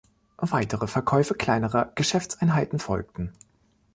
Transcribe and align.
Weitere 0.37 0.87
Verkäufe 0.87 1.35
kleinerer 1.35 1.91
Geschäftseinheiten 1.93 2.79
folgten. 2.79 3.33